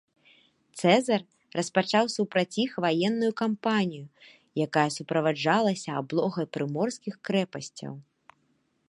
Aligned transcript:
Цэзар 0.79 1.21
распачаў 1.57 2.05
супраць 2.13 2.57
іх 2.63 2.71
ваенную 2.85 3.29
кампанію, 3.41 4.05
якая 4.65 4.87
суправаджалася 4.97 5.89
аблогай 6.01 6.45
прыморскіх 6.57 7.15
крэпасцяў. 7.31 7.93